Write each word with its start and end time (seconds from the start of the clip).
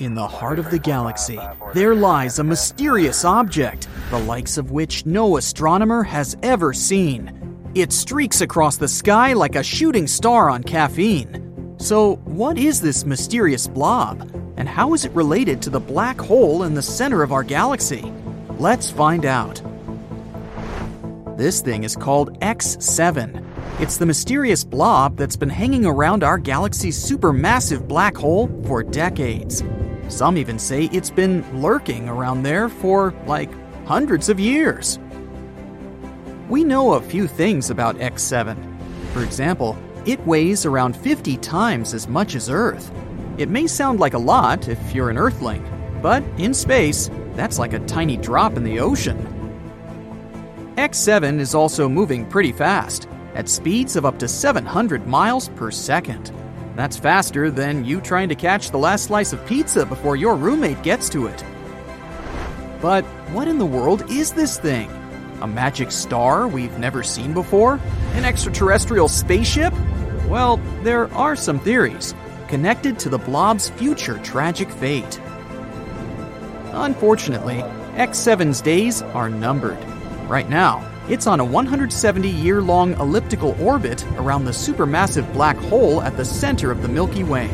In 0.00 0.14
the 0.14 0.26
heart 0.26 0.58
of 0.58 0.70
the 0.70 0.78
galaxy, 0.78 1.38
there 1.74 1.94
lies 1.94 2.38
a 2.38 2.44
mysterious 2.44 3.22
object, 3.22 3.86
the 4.08 4.18
likes 4.20 4.56
of 4.56 4.70
which 4.70 5.04
no 5.04 5.36
astronomer 5.36 6.02
has 6.02 6.38
ever 6.42 6.72
seen. 6.72 7.30
It 7.74 7.92
streaks 7.92 8.40
across 8.40 8.78
the 8.78 8.88
sky 8.88 9.34
like 9.34 9.56
a 9.56 9.62
shooting 9.62 10.06
star 10.06 10.48
on 10.48 10.62
caffeine. 10.64 11.76
So, 11.78 12.16
what 12.24 12.56
is 12.56 12.80
this 12.80 13.04
mysterious 13.04 13.66
blob? 13.66 14.22
And 14.56 14.66
how 14.66 14.94
is 14.94 15.04
it 15.04 15.12
related 15.12 15.60
to 15.62 15.70
the 15.70 15.80
black 15.80 16.18
hole 16.18 16.62
in 16.62 16.72
the 16.72 16.80
center 16.80 17.22
of 17.22 17.30
our 17.30 17.44
galaxy? 17.44 18.10
Let's 18.58 18.90
find 18.90 19.26
out. 19.26 19.60
This 21.36 21.60
thing 21.60 21.84
is 21.84 21.94
called 21.94 22.40
X7. 22.40 23.44
It's 23.80 23.98
the 23.98 24.06
mysterious 24.06 24.64
blob 24.64 25.18
that's 25.18 25.36
been 25.36 25.50
hanging 25.50 25.84
around 25.84 26.24
our 26.24 26.38
galaxy's 26.38 26.98
supermassive 26.98 27.86
black 27.86 28.16
hole 28.16 28.48
for 28.64 28.82
decades. 28.82 29.62
Some 30.10 30.36
even 30.36 30.58
say 30.58 30.84
it's 30.86 31.08
been 31.08 31.44
lurking 31.62 32.08
around 32.08 32.42
there 32.42 32.68
for, 32.68 33.14
like, 33.26 33.50
hundreds 33.86 34.28
of 34.28 34.40
years. 34.40 34.98
We 36.48 36.64
know 36.64 36.94
a 36.94 37.00
few 37.00 37.28
things 37.28 37.70
about 37.70 37.96
X7. 37.96 38.56
For 39.12 39.22
example, 39.22 39.78
it 40.04 40.24
weighs 40.26 40.66
around 40.66 40.96
50 40.96 41.36
times 41.36 41.94
as 41.94 42.08
much 42.08 42.34
as 42.34 42.50
Earth. 42.50 42.90
It 43.38 43.48
may 43.48 43.66
sound 43.66 44.00
like 44.00 44.14
a 44.14 44.18
lot 44.18 44.68
if 44.68 44.92
you're 44.92 45.10
an 45.10 45.16
Earthling, 45.16 45.64
but 46.02 46.24
in 46.38 46.52
space, 46.52 47.08
that's 47.34 47.58
like 47.58 47.72
a 47.72 47.86
tiny 47.86 48.16
drop 48.16 48.56
in 48.56 48.64
the 48.64 48.80
ocean. 48.80 49.18
X7 50.76 51.38
is 51.38 51.54
also 51.54 51.88
moving 51.88 52.26
pretty 52.26 52.52
fast, 52.52 53.08
at 53.34 53.48
speeds 53.48 53.94
of 53.94 54.04
up 54.04 54.18
to 54.18 54.26
700 54.26 55.06
miles 55.06 55.48
per 55.50 55.70
second. 55.70 56.32
That's 56.80 56.96
faster 56.96 57.50
than 57.50 57.84
you 57.84 58.00
trying 58.00 58.30
to 58.30 58.34
catch 58.34 58.70
the 58.70 58.78
last 58.78 59.04
slice 59.04 59.34
of 59.34 59.44
pizza 59.44 59.84
before 59.84 60.16
your 60.16 60.34
roommate 60.34 60.82
gets 60.82 61.10
to 61.10 61.26
it. 61.26 61.44
But 62.80 63.04
what 63.34 63.48
in 63.48 63.58
the 63.58 63.66
world 63.66 64.10
is 64.10 64.32
this 64.32 64.56
thing? 64.58 64.90
A 65.42 65.46
magic 65.46 65.92
star 65.92 66.48
we've 66.48 66.78
never 66.78 67.02
seen 67.02 67.34
before? 67.34 67.78
An 68.14 68.24
extraterrestrial 68.24 69.08
spaceship? 69.08 69.74
Well, 70.26 70.56
there 70.82 71.12
are 71.12 71.36
some 71.36 71.60
theories 71.60 72.14
connected 72.48 72.98
to 73.00 73.10
the 73.10 73.18
blob's 73.18 73.68
future 73.68 74.16
tragic 74.20 74.70
fate. 74.70 75.20
Unfortunately, 76.72 77.56
X7's 77.96 78.62
days 78.62 79.02
are 79.02 79.28
numbered. 79.28 79.84
Right 80.30 80.48
now, 80.48 80.78
it's 81.10 81.26
on 81.26 81.40
a 81.40 81.44
170 81.44 82.28
year 82.28 82.62
long 82.62 82.92
elliptical 83.00 83.60
orbit 83.60 84.06
around 84.12 84.44
the 84.44 84.52
supermassive 84.52 85.30
black 85.32 85.56
hole 85.56 86.00
at 86.02 86.16
the 86.16 86.24
center 86.24 86.70
of 86.70 86.82
the 86.82 86.88
Milky 86.88 87.24
Way. 87.24 87.50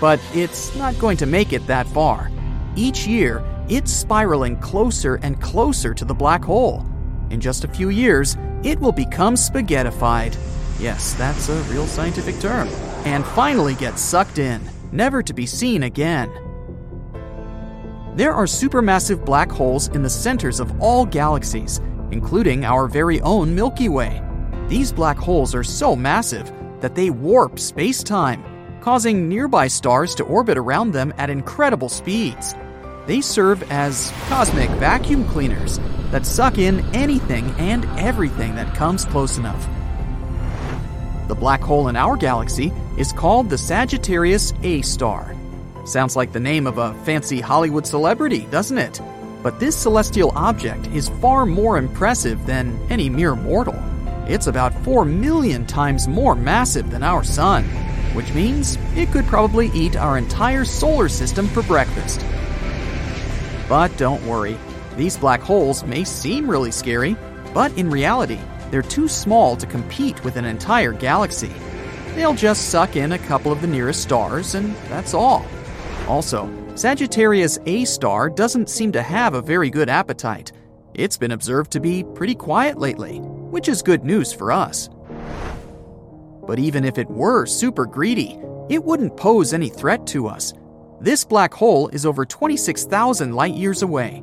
But 0.00 0.20
it's 0.34 0.74
not 0.74 0.98
going 0.98 1.16
to 1.18 1.26
make 1.26 1.52
it 1.52 1.64
that 1.68 1.86
far. 1.86 2.28
Each 2.74 3.06
year, 3.06 3.44
it's 3.68 3.92
spiraling 3.92 4.56
closer 4.56 5.14
and 5.22 5.40
closer 5.40 5.94
to 5.94 6.04
the 6.04 6.14
black 6.14 6.42
hole. 6.42 6.84
In 7.30 7.40
just 7.40 7.62
a 7.62 7.68
few 7.68 7.90
years, 7.90 8.36
it 8.64 8.80
will 8.80 8.90
become 8.90 9.34
spaghettified. 9.34 10.36
Yes, 10.80 11.14
that's 11.14 11.48
a 11.48 11.62
real 11.72 11.86
scientific 11.86 12.40
term. 12.40 12.66
And 13.04 13.24
finally 13.24 13.74
get 13.74 14.00
sucked 14.00 14.38
in, 14.38 14.60
never 14.90 15.22
to 15.22 15.32
be 15.32 15.46
seen 15.46 15.84
again. 15.84 16.30
There 18.16 18.34
are 18.34 18.46
supermassive 18.46 19.24
black 19.24 19.52
holes 19.52 19.86
in 19.88 20.02
the 20.02 20.10
centers 20.10 20.58
of 20.58 20.82
all 20.82 21.06
galaxies, 21.06 21.80
including 22.10 22.64
our 22.64 22.86
very 22.86 23.20
own 23.20 23.54
Milky 23.54 23.88
Way. 23.88 24.22
These 24.68 24.92
black 24.92 25.16
holes 25.16 25.54
are 25.54 25.64
so 25.64 25.96
massive 25.96 26.52
that 26.80 26.94
they 26.94 27.10
warp 27.10 27.58
space 27.58 28.02
time, 28.02 28.44
causing 28.80 29.28
nearby 29.28 29.68
stars 29.68 30.14
to 30.16 30.24
orbit 30.24 30.58
around 30.58 30.92
them 30.92 31.12
at 31.18 31.30
incredible 31.30 31.88
speeds. 31.88 32.54
They 33.06 33.20
serve 33.20 33.62
as 33.70 34.12
cosmic 34.28 34.70
vacuum 34.72 35.26
cleaners 35.28 35.78
that 36.10 36.26
suck 36.26 36.58
in 36.58 36.80
anything 36.94 37.50
and 37.58 37.84
everything 37.98 38.54
that 38.56 38.74
comes 38.74 39.04
close 39.04 39.38
enough. 39.38 39.66
The 41.28 41.34
black 41.34 41.60
hole 41.60 41.88
in 41.88 41.96
our 41.96 42.16
galaxy 42.16 42.72
is 42.96 43.12
called 43.12 43.50
the 43.50 43.58
Sagittarius 43.58 44.52
A 44.62 44.82
star. 44.82 45.34
Sounds 45.84 46.16
like 46.16 46.32
the 46.32 46.40
name 46.40 46.66
of 46.66 46.78
a 46.78 46.94
fancy 47.04 47.40
Hollywood 47.40 47.86
celebrity, 47.86 48.46
doesn't 48.50 48.78
it? 48.78 49.00
But 49.42 49.60
this 49.60 49.76
celestial 49.76 50.32
object 50.34 50.86
is 50.88 51.08
far 51.20 51.46
more 51.46 51.78
impressive 51.78 52.44
than 52.46 52.78
any 52.90 53.08
mere 53.08 53.36
mortal. 53.36 53.80
It's 54.26 54.46
about 54.46 54.74
4 54.84 55.04
million 55.04 55.64
times 55.64 56.08
more 56.08 56.34
massive 56.34 56.90
than 56.90 57.02
our 57.02 57.22
Sun, 57.24 57.64
which 58.14 58.32
means 58.34 58.76
it 58.96 59.10
could 59.12 59.24
probably 59.26 59.70
eat 59.74 59.96
our 59.96 60.18
entire 60.18 60.64
solar 60.64 61.08
system 61.08 61.46
for 61.48 61.62
breakfast. 61.62 62.24
But 63.68 63.96
don't 63.96 64.26
worry, 64.26 64.58
these 64.96 65.16
black 65.16 65.40
holes 65.40 65.84
may 65.84 66.04
seem 66.04 66.50
really 66.50 66.72
scary, 66.72 67.16
but 67.54 67.76
in 67.78 67.90
reality, 67.90 68.38
they're 68.70 68.82
too 68.82 69.08
small 69.08 69.56
to 69.56 69.66
compete 69.66 70.22
with 70.24 70.36
an 70.36 70.44
entire 70.44 70.92
galaxy. 70.92 71.52
They'll 72.14 72.34
just 72.34 72.70
suck 72.70 72.96
in 72.96 73.12
a 73.12 73.18
couple 73.18 73.52
of 73.52 73.60
the 73.60 73.66
nearest 73.66 74.02
stars, 74.02 74.54
and 74.54 74.74
that's 74.88 75.14
all. 75.14 75.46
Also, 76.08 76.46
Sagittarius 76.78 77.58
A 77.66 77.84
star 77.84 78.30
doesn't 78.30 78.70
seem 78.70 78.92
to 78.92 79.02
have 79.02 79.34
a 79.34 79.42
very 79.42 79.68
good 79.68 79.88
appetite. 79.88 80.52
It's 80.94 81.16
been 81.16 81.32
observed 81.32 81.72
to 81.72 81.80
be 81.80 82.04
pretty 82.04 82.36
quiet 82.36 82.78
lately, 82.78 83.18
which 83.18 83.68
is 83.68 83.82
good 83.82 84.04
news 84.04 84.32
for 84.32 84.52
us. 84.52 84.88
But 86.46 86.60
even 86.60 86.84
if 86.84 86.96
it 86.96 87.10
were 87.10 87.46
super 87.46 87.84
greedy, 87.84 88.38
it 88.68 88.84
wouldn't 88.84 89.16
pose 89.16 89.52
any 89.52 89.70
threat 89.70 90.06
to 90.06 90.28
us. 90.28 90.54
This 91.00 91.24
black 91.24 91.52
hole 91.52 91.88
is 91.88 92.06
over 92.06 92.24
26,000 92.24 93.32
light 93.32 93.54
years 93.54 93.82
away. 93.82 94.22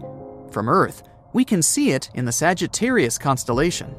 From 0.49 0.69
Earth, 0.69 1.03
we 1.33 1.43
can 1.43 1.61
see 1.61 1.91
it 1.91 2.09
in 2.13 2.23
the 2.23 2.31
Sagittarius 2.31 3.17
constellation. 3.17 3.93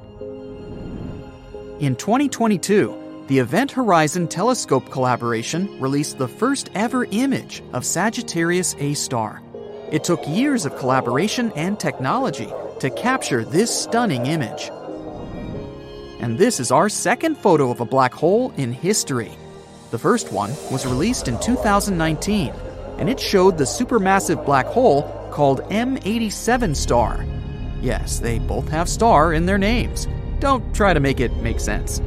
In 1.79 1.95
2022, 1.95 3.06
the 3.29 3.39
Event 3.41 3.73
Horizon 3.73 4.29
Telescope 4.29 4.89
collaboration 4.91 5.81
released 5.81 6.17
the 6.17 6.29
first 6.29 6.71
ever 6.77 7.07
image 7.11 7.61
of 7.73 7.85
Sagittarius 7.85 8.77
A 8.79 8.95
star. 8.95 9.43
It 9.91 10.05
took 10.05 10.27
years 10.29 10.65
of 10.65 10.77
collaboration 10.77 11.51
and 11.57 11.79
technology 11.79 12.49
to 12.79 12.91
capture 12.91 13.45
this 13.45 13.83
stunning 13.83 14.27
image. 14.27 14.71
And 16.21 16.39
this 16.39 16.61
is 16.61 16.71
our 16.71 16.89
second 16.89 17.37
photo 17.37 17.71
of 17.71 17.81
a 17.81 17.85
black 17.85 18.15
hole 18.15 18.53
in 18.57 18.73
history. 18.73 19.33
The 19.91 19.99
first 19.99 20.33
one 20.33 20.51
was 20.71 20.87
released 20.87 21.27
in 21.27 21.41
2019, 21.41 22.53
and 22.99 23.09
it 23.09 23.19
showed 23.19 23.59
the 23.59 23.65
supermassive 23.65 24.45
black 24.47 24.67
hole 24.67 25.03
called 25.33 25.63
M87 25.65 26.77
star. 26.77 27.27
Yes, 27.81 28.21
they 28.21 28.39
both 28.39 28.69
have 28.69 28.89
star 28.89 29.33
in 29.33 29.47
their 29.47 29.59
names. 29.59 30.07
Don't 30.39 30.75
try 30.75 30.95
to 30.95 31.01
make 31.01 31.19
it 31.19 31.35
make 31.39 31.59
sense. 31.59 32.01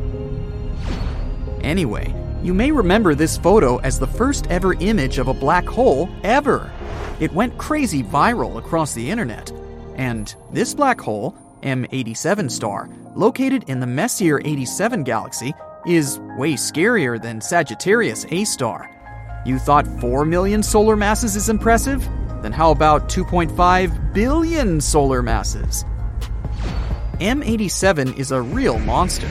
Anyway, 1.62 2.14
you 2.42 2.53
may 2.53 2.72
remember 2.72 3.16
this 3.16 3.38
photo 3.38 3.78
as 3.78 4.00
the 4.00 4.08
first 4.08 4.47
ever 4.47 4.74
image 4.75 5.18
of 5.18 5.28
a 5.28 5.34
black 5.34 5.66
hole 5.66 6.09
ever. 6.24 6.72
It 7.20 7.34
went 7.34 7.58
crazy 7.58 8.02
viral 8.02 8.58
across 8.58 8.94
the 8.94 9.09
internet. 9.09 9.52
And 9.96 10.34
this 10.52 10.74
black 10.74 11.02
hole, 11.02 11.36
M87 11.64 12.50
star, 12.50 12.90
located 13.16 13.66
in 13.68 13.80
the 13.81 13.88
Messier 13.88 14.40
87 14.46 15.03
galaxy, 15.03 15.53
is 15.86 16.19
way 16.38 16.53
scarier 16.53 17.22
than 17.22 17.42
Sagittarius 17.42 18.25
A 18.31 18.46
star. 18.46 18.90
You 19.46 19.59
thought 19.59 19.88
4 20.00 20.25
million 20.25 20.64
solar 20.64 20.96
masses 20.96 21.36
is 21.36 21.50
impressive? 21.50 22.08
Then 22.42 22.52
how 22.53 22.72
about 22.72 23.09
2.5 23.09 24.14
billion 24.14 24.80
solar 24.80 25.22
masses? 25.22 25.84
M87 27.19 28.18
is 28.18 28.31
a 28.31 28.42
real 28.42 28.80
monster. 28.80 29.30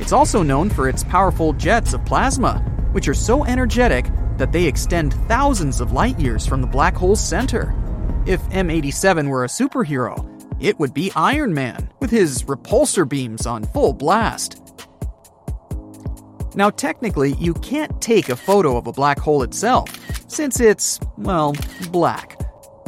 It's 0.00 0.12
also 0.12 0.42
known 0.42 0.70
for 0.70 0.88
its 0.88 1.04
powerful 1.04 1.52
jets 1.52 1.92
of 1.92 2.04
plasma, 2.04 2.58
which 2.92 3.06
are 3.06 3.14
so 3.14 3.44
energetic 3.44 4.06
that 4.38 4.50
they 4.50 4.64
extend 4.64 5.12
thousands 5.28 5.80
of 5.80 5.92
light 5.92 6.18
years 6.18 6.46
from 6.46 6.62
the 6.62 6.66
black 6.66 6.96
hole's 6.96 7.22
center. 7.22 7.74
If 8.26 8.40
M87 8.44 9.28
were 9.28 9.44
a 9.44 9.48
superhero, 9.48 10.26
it 10.58 10.78
would 10.80 10.94
be 10.94 11.12
Iron 11.14 11.54
Man, 11.54 11.92
with 12.00 12.10
his 12.10 12.44
repulsor 12.44 13.08
beams 13.08 13.46
on 13.46 13.62
full 13.64 13.92
blast. 13.92 14.60
Now, 16.54 16.70
technically, 16.70 17.34
you 17.34 17.54
can't 17.54 18.00
take 18.00 18.30
a 18.30 18.36
photo 18.36 18.76
of 18.76 18.86
a 18.86 18.92
black 18.92 19.18
hole 19.18 19.42
itself, 19.42 19.88
since 20.28 20.60
it's, 20.60 20.98
well, 21.18 21.54
black. 21.90 22.40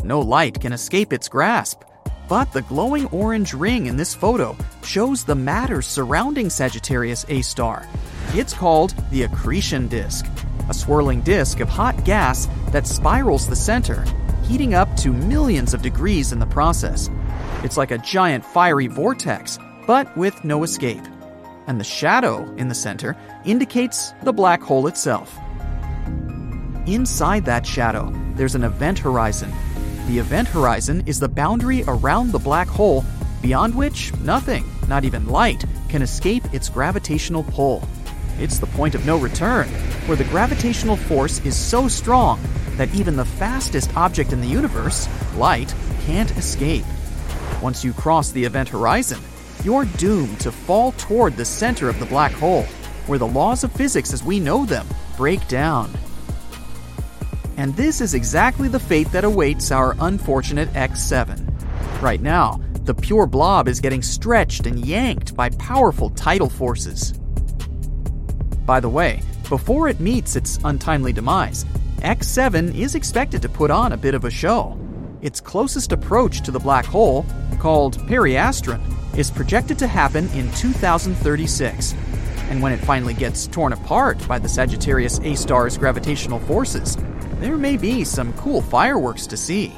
No 0.02 0.18
light 0.18 0.60
can 0.60 0.72
escape 0.72 1.12
its 1.12 1.28
grasp. 1.28 1.82
But 2.28 2.52
the 2.52 2.62
glowing 2.62 3.06
orange 3.08 3.52
ring 3.52 3.86
in 3.86 3.96
this 3.96 4.14
photo 4.14 4.56
shows 4.84 5.24
the 5.24 5.34
matter 5.34 5.82
surrounding 5.82 6.50
Sagittarius 6.50 7.24
A 7.28 7.42
star. 7.42 7.86
It's 8.34 8.54
called 8.54 8.94
the 9.10 9.22
accretion 9.22 9.88
disk, 9.88 10.26
a 10.68 10.74
swirling 10.74 11.20
disk 11.22 11.60
of 11.60 11.68
hot 11.68 12.04
gas 12.04 12.48
that 12.70 12.86
spirals 12.86 13.46
the 13.48 13.56
center, 13.56 14.04
heating 14.44 14.74
up 14.74 14.94
to 14.96 15.12
millions 15.12 15.74
of 15.74 15.82
degrees 15.82 16.32
in 16.32 16.38
the 16.38 16.46
process. 16.46 17.10
It's 17.62 17.76
like 17.76 17.90
a 17.90 17.98
giant 17.98 18.44
fiery 18.44 18.86
vortex, 18.86 19.58
but 19.86 20.16
with 20.16 20.44
no 20.44 20.62
escape. 20.62 21.02
And 21.66 21.78
the 21.78 21.84
shadow 21.84 22.44
in 22.56 22.68
the 22.68 22.74
center 22.74 23.16
indicates 23.44 24.12
the 24.22 24.32
black 24.32 24.60
hole 24.60 24.86
itself. 24.86 25.38
inside 26.86 27.44
that 27.44 27.66
shadow, 27.66 28.12
there's 28.34 28.54
an 28.54 28.64
event 28.64 28.98
horizon. 28.98 29.52
The 30.08 30.18
event 30.18 30.48
horizon 30.48 31.02
is 31.06 31.20
the 31.20 31.28
boundary 31.28 31.84
around 31.86 32.32
the 32.32 32.38
black 32.38 32.66
hole 32.68 33.04
beyond 33.40 33.74
which 33.74 34.14
nothing, 34.20 34.64
not 34.88 35.04
even 35.04 35.28
light, 35.28 35.64
can 35.88 36.02
escape 36.02 36.44
its 36.52 36.68
gravitational 36.68 37.44
pull. 37.44 37.86
It's 38.38 38.58
the 38.58 38.66
point 38.66 38.94
of 38.94 39.06
no 39.06 39.18
return, 39.18 39.68
where 40.06 40.16
the 40.16 40.24
gravitational 40.24 40.96
force 40.96 41.38
is 41.44 41.56
so 41.56 41.88
strong 41.88 42.40
that 42.76 42.94
even 42.94 43.16
the 43.16 43.24
fastest 43.24 43.94
object 43.96 44.32
in 44.32 44.40
the 44.40 44.46
universe, 44.46 45.08
light, 45.36 45.74
can't 46.02 46.30
escape. 46.36 46.84
Once 47.60 47.84
you 47.84 47.92
cross 47.92 48.32
the 48.32 48.44
event 48.44 48.68
horizon, 48.68 49.20
you're 49.62 49.84
doomed 49.84 50.40
to 50.40 50.50
fall 50.50 50.92
toward 50.92 51.36
the 51.36 51.44
center 51.44 51.88
of 51.88 51.98
the 52.00 52.06
black 52.06 52.32
hole, 52.32 52.64
where 53.06 53.18
the 53.18 53.26
laws 53.26 53.62
of 53.62 53.72
physics 53.72 54.12
as 54.12 54.24
we 54.24 54.40
know 54.40 54.64
them 54.64 54.86
break 55.16 55.46
down. 55.48 55.90
And 57.56 57.76
this 57.76 58.00
is 58.00 58.14
exactly 58.14 58.68
the 58.68 58.80
fate 58.80 59.12
that 59.12 59.24
awaits 59.24 59.70
our 59.70 59.94
unfortunate 60.00 60.72
X7. 60.72 61.48
Right 62.00 62.20
now, 62.20 62.60
the 62.84 62.94
pure 62.94 63.26
blob 63.26 63.68
is 63.68 63.80
getting 63.80 64.02
stretched 64.02 64.66
and 64.66 64.84
yanked 64.84 65.36
by 65.36 65.50
powerful 65.50 66.10
tidal 66.10 66.48
forces. 66.48 67.12
By 68.66 68.80
the 68.80 68.88
way, 68.88 69.22
before 69.48 69.88
it 69.88 70.00
meets 70.00 70.34
its 70.34 70.58
untimely 70.64 71.12
demise, 71.12 71.64
X7 71.98 72.74
is 72.74 72.96
expected 72.96 73.40
to 73.42 73.48
put 73.48 73.70
on 73.70 73.92
a 73.92 73.96
bit 73.96 74.14
of 74.14 74.24
a 74.24 74.30
show. 74.30 74.76
Its 75.20 75.40
closest 75.40 75.92
approach 75.92 76.42
to 76.42 76.50
the 76.50 76.58
black 76.58 76.84
hole, 76.84 77.24
called 77.60 77.98
Periastron, 78.08 78.80
is 79.16 79.30
projected 79.30 79.78
to 79.78 79.86
happen 79.86 80.28
in 80.30 80.50
2036. 80.52 81.94
And 82.50 82.60
when 82.60 82.72
it 82.72 82.78
finally 82.78 83.14
gets 83.14 83.46
torn 83.46 83.72
apart 83.72 84.26
by 84.26 84.40
the 84.40 84.48
Sagittarius 84.48 85.20
A 85.20 85.36
star's 85.36 85.78
gravitational 85.78 86.40
forces, 86.40 86.96
there 87.38 87.56
may 87.56 87.76
be 87.76 88.02
some 88.02 88.32
cool 88.32 88.60
fireworks 88.60 89.28
to 89.28 89.36
see. 89.36 89.72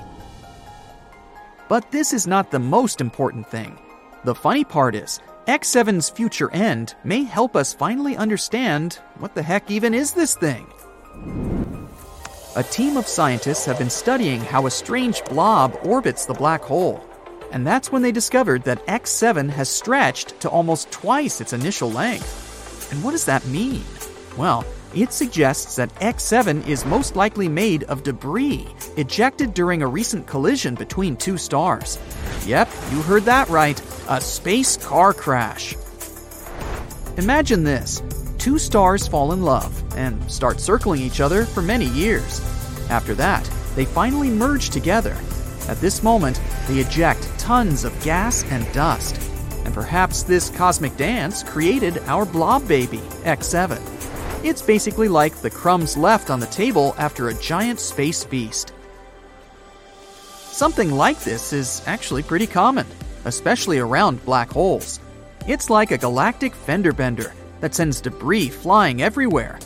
But 1.74 1.90
this 1.90 2.12
is 2.12 2.28
not 2.28 2.52
the 2.52 2.60
most 2.60 3.00
important 3.00 3.50
thing. 3.50 3.76
The 4.22 4.32
funny 4.36 4.62
part 4.62 4.94
is, 4.94 5.18
X7's 5.48 6.08
future 6.08 6.48
end 6.52 6.94
may 7.02 7.24
help 7.24 7.56
us 7.56 7.74
finally 7.74 8.16
understand 8.16 9.00
what 9.18 9.34
the 9.34 9.42
heck 9.42 9.68
even 9.72 9.92
is 9.92 10.12
this 10.12 10.36
thing. 10.36 10.68
A 12.54 12.62
team 12.62 12.96
of 12.96 13.08
scientists 13.08 13.64
have 13.64 13.76
been 13.76 13.90
studying 13.90 14.40
how 14.40 14.66
a 14.66 14.70
strange 14.70 15.24
blob 15.24 15.76
orbits 15.82 16.26
the 16.26 16.34
black 16.34 16.62
hole. 16.62 17.04
And 17.50 17.66
that's 17.66 17.90
when 17.90 18.02
they 18.02 18.12
discovered 18.12 18.62
that 18.62 18.86
X7 18.86 19.50
has 19.50 19.68
stretched 19.68 20.38
to 20.42 20.48
almost 20.48 20.92
twice 20.92 21.40
its 21.40 21.52
initial 21.52 21.90
length. 21.90 22.92
And 22.92 23.02
what 23.02 23.10
does 23.10 23.24
that 23.24 23.44
mean? 23.46 23.82
Well, 24.38 24.64
it 24.94 25.12
suggests 25.12 25.76
that 25.76 25.94
X7 25.96 26.66
is 26.66 26.84
most 26.84 27.16
likely 27.16 27.48
made 27.48 27.84
of 27.84 28.02
debris 28.02 28.66
ejected 28.96 29.54
during 29.54 29.82
a 29.82 29.86
recent 29.86 30.26
collision 30.26 30.74
between 30.74 31.16
two 31.16 31.36
stars. 31.36 31.98
Yep, 32.46 32.68
you 32.92 33.02
heard 33.02 33.24
that 33.24 33.48
right 33.48 33.80
a 34.08 34.20
space 34.20 34.76
car 34.76 35.12
crash. 35.12 35.74
Imagine 37.16 37.64
this 37.64 38.02
two 38.38 38.58
stars 38.58 39.08
fall 39.08 39.32
in 39.32 39.42
love 39.42 39.72
and 39.96 40.30
start 40.30 40.60
circling 40.60 41.00
each 41.00 41.20
other 41.20 41.46
for 41.46 41.62
many 41.62 41.86
years. 41.86 42.40
After 42.90 43.14
that, 43.14 43.48
they 43.74 43.84
finally 43.84 44.30
merge 44.30 44.70
together. 44.70 45.16
At 45.68 45.80
this 45.80 46.02
moment, 46.02 46.40
they 46.68 46.80
eject 46.80 47.26
tons 47.38 47.84
of 47.84 48.02
gas 48.02 48.44
and 48.50 48.70
dust. 48.74 49.18
And 49.64 49.72
perhaps 49.72 50.22
this 50.22 50.50
cosmic 50.50 50.96
dance 50.98 51.42
created 51.42 51.98
our 52.06 52.26
blob 52.26 52.68
baby, 52.68 52.98
X7. 53.24 53.93
It's 54.44 54.60
basically 54.60 55.08
like 55.08 55.36
the 55.36 55.48
crumbs 55.48 55.96
left 55.96 56.28
on 56.28 56.38
the 56.38 56.46
table 56.46 56.94
after 56.98 57.30
a 57.30 57.34
giant 57.34 57.80
space 57.80 58.24
feast. 58.24 58.74
Something 60.50 60.90
like 60.90 61.18
this 61.20 61.54
is 61.54 61.82
actually 61.86 62.22
pretty 62.22 62.46
common, 62.46 62.86
especially 63.24 63.78
around 63.78 64.22
black 64.26 64.50
holes. 64.50 65.00
It's 65.48 65.70
like 65.70 65.92
a 65.92 65.98
galactic 65.98 66.54
fender 66.54 66.92
bender 66.92 67.32
that 67.60 67.74
sends 67.74 68.02
debris 68.02 68.50
flying 68.50 69.00
everywhere. 69.00 69.58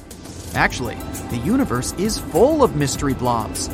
Actually, 0.55 0.97
the 1.31 1.43
universe 1.45 1.93
is 1.95 2.21
full 2.21 2.63
of 2.63 2.77
mystery 2.77 3.15
blobs. 3.15 3.69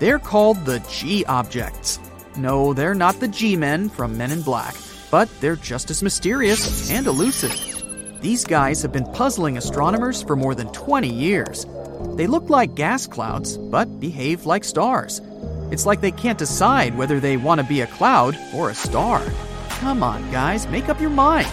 They're 0.00 0.18
called 0.18 0.64
the 0.64 0.78
G 0.88 1.26
objects. 1.26 1.98
No, 2.38 2.72
they're 2.72 2.94
not 2.94 3.20
the 3.20 3.28
G 3.28 3.54
men 3.56 3.90
from 3.90 4.16
Men 4.16 4.30
in 4.30 4.40
Black, 4.40 4.74
but 5.10 5.28
they're 5.42 5.56
just 5.56 5.90
as 5.90 6.02
mysterious 6.02 6.90
and 6.90 7.06
elusive. 7.06 7.71
These 8.22 8.44
guys 8.44 8.82
have 8.82 8.92
been 8.92 9.12
puzzling 9.14 9.56
astronomers 9.56 10.22
for 10.22 10.36
more 10.36 10.54
than 10.54 10.68
20 10.68 11.08
years. 11.08 11.66
They 12.14 12.28
look 12.28 12.48
like 12.48 12.76
gas 12.76 13.08
clouds, 13.08 13.58
but 13.58 13.98
behave 13.98 14.46
like 14.46 14.62
stars. 14.62 15.20
It's 15.72 15.86
like 15.86 16.00
they 16.00 16.12
can't 16.12 16.38
decide 16.38 16.96
whether 16.96 17.18
they 17.18 17.36
want 17.36 17.60
to 17.60 17.66
be 17.66 17.80
a 17.80 17.88
cloud 17.88 18.38
or 18.54 18.70
a 18.70 18.76
star. 18.76 19.20
Come 19.70 20.04
on, 20.04 20.30
guys, 20.30 20.68
make 20.68 20.88
up 20.88 21.00
your 21.00 21.10
mind. 21.10 21.48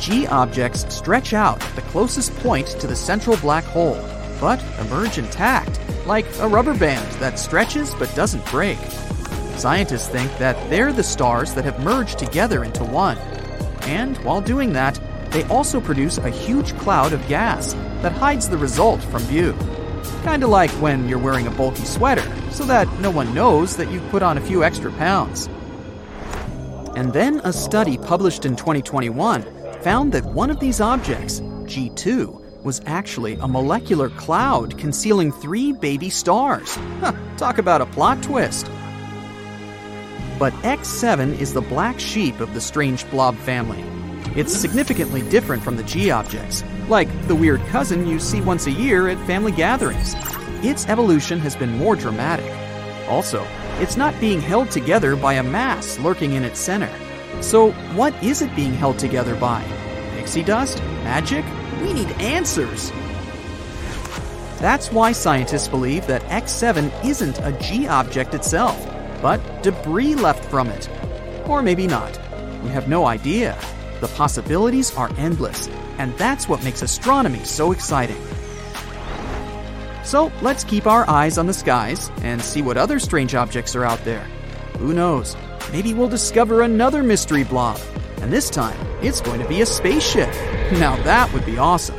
G 0.00 0.26
objects 0.26 0.92
stretch 0.92 1.32
out 1.32 1.62
at 1.62 1.76
the 1.76 1.82
closest 1.82 2.34
point 2.38 2.66
to 2.80 2.88
the 2.88 2.96
central 2.96 3.36
black 3.36 3.62
hole, 3.62 4.04
but 4.40 4.60
emerge 4.80 5.16
intact, 5.16 5.78
like 6.08 6.26
a 6.40 6.48
rubber 6.48 6.76
band 6.76 7.08
that 7.20 7.38
stretches 7.38 7.94
but 7.94 8.12
doesn't 8.16 8.44
break. 8.46 8.78
Scientists 9.58 10.08
think 10.08 10.36
that 10.38 10.56
they're 10.70 10.92
the 10.92 11.04
stars 11.04 11.54
that 11.54 11.64
have 11.64 11.84
merged 11.84 12.18
together 12.18 12.64
into 12.64 12.82
one. 12.82 13.16
And 13.88 14.18
while 14.18 14.42
doing 14.42 14.74
that, 14.74 15.00
they 15.30 15.44
also 15.44 15.80
produce 15.80 16.18
a 16.18 16.28
huge 16.28 16.76
cloud 16.76 17.14
of 17.14 17.26
gas 17.26 17.72
that 18.02 18.12
hides 18.12 18.46
the 18.46 18.58
result 18.58 19.02
from 19.02 19.22
view. 19.22 19.56
Kinda 20.24 20.46
like 20.46 20.70
when 20.72 21.08
you're 21.08 21.18
wearing 21.18 21.46
a 21.46 21.50
bulky 21.50 21.86
sweater, 21.86 22.30
so 22.50 22.64
that 22.64 22.86
no 23.00 23.10
one 23.10 23.32
knows 23.32 23.76
that 23.76 23.90
you've 23.90 24.06
put 24.10 24.22
on 24.22 24.36
a 24.36 24.42
few 24.42 24.62
extra 24.62 24.92
pounds. 24.92 25.48
And 26.96 27.14
then 27.14 27.40
a 27.44 27.52
study 27.52 27.96
published 27.96 28.44
in 28.44 28.56
2021 28.56 29.42
found 29.80 30.12
that 30.12 30.24
one 30.26 30.50
of 30.50 30.60
these 30.60 30.82
objects, 30.82 31.40
G2, 31.40 32.62
was 32.64 32.82
actually 32.84 33.38
a 33.40 33.48
molecular 33.48 34.10
cloud 34.10 34.76
concealing 34.76 35.32
three 35.32 35.72
baby 35.72 36.10
stars. 36.10 36.76
Huh, 37.00 37.12
talk 37.38 37.56
about 37.56 37.80
a 37.80 37.86
plot 37.86 38.22
twist. 38.22 38.70
But 40.38 40.52
X7 40.62 41.36
is 41.40 41.52
the 41.52 41.60
black 41.60 41.98
sheep 41.98 42.38
of 42.38 42.54
the 42.54 42.60
strange 42.60 43.08
blob 43.10 43.36
family. 43.38 43.82
It's 44.38 44.54
significantly 44.54 45.22
different 45.30 45.64
from 45.64 45.76
the 45.76 45.82
G 45.82 46.12
objects, 46.12 46.62
like 46.88 47.08
the 47.26 47.34
weird 47.34 47.60
cousin 47.66 48.06
you 48.06 48.20
see 48.20 48.40
once 48.40 48.68
a 48.68 48.70
year 48.70 49.08
at 49.08 49.26
family 49.26 49.50
gatherings. 49.50 50.14
Its 50.64 50.86
evolution 50.86 51.40
has 51.40 51.56
been 51.56 51.76
more 51.76 51.96
dramatic. 51.96 52.48
Also, 53.08 53.44
it's 53.80 53.96
not 53.96 54.18
being 54.20 54.40
held 54.40 54.70
together 54.70 55.16
by 55.16 55.34
a 55.34 55.42
mass 55.42 55.98
lurking 55.98 56.34
in 56.34 56.44
its 56.44 56.60
center. 56.60 56.92
So, 57.40 57.72
what 57.96 58.14
is 58.22 58.40
it 58.40 58.54
being 58.54 58.74
held 58.74 58.98
together 58.98 59.34
by? 59.34 59.64
Pixie 60.14 60.44
dust? 60.44 60.78
Magic? 61.02 61.44
We 61.80 61.92
need 61.92 62.10
answers! 62.20 62.92
That's 64.60 64.92
why 64.92 65.12
scientists 65.12 65.66
believe 65.66 66.06
that 66.06 66.22
X7 66.24 67.04
isn't 67.04 67.40
a 67.40 67.52
G 67.60 67.88
object 67.88 68.34
itself 68.34 68.94
but 69.20 69.62
debris 69.62 70.14
left 70.14 70.44
from 70.44 70.68
it. 70.68 70.88
Or 71.48 71.62
maybe 71.62 71.86
not. 71.86 72.18
We 72.62 72.70
have 72.70 72.88
no 72.88 73.06
idea. 73.06 73.58
The 74.00 74.08
possibilities 74.08 74.94
are 74.96 75.10
endless, 75.16 75.68
and 75.98 76.16
that's 76.18 76.48
what 76.48 76.62
makes 76.62 76.82
astronomy 76.82 77.44
so 77.44 77.72
exciting. 77.72 78.20
So 80.04 80.32
let's 80.40 80.64
keep 80.64 80.86
our 80.86 81.08
eyes 81.08 81.36
on 81.36 81.46
the 81.46 81.52
skies 81.54 82.10
and 82.22 82.40
see 82.40 82.62
what 82.62 82.76
other 82.76 82.98
strange 82.98 83.34
objects 83.34 83.76
are 83.76 83.84
out 83.84 84.04
there. 84.04 84.24
Who 84.78 84.94
knows? 84.94 85.36
Maybe 85.72 85.92
we'll 85.92 86.08
discover 86.08 86.62
another 86.62 87.02
mystery 87.02 87.44
blob, 87.44 87.80
and 88.22 88.32
this 88.32 88.48
time 88.48 88.78
it's 89.02 89.20
going 89.20 89.40
to 89.40 89.48
be 89.48 89.60
a 89.60 89.66
spaceship. 89.66 90.32
Now 90.68 90.96
that 91.04 91.32
would 91.32 91.46
be 91.46 91.56
awesome. 91.56 91.98